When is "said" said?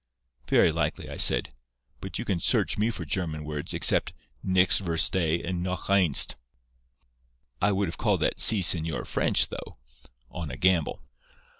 1.17-1.53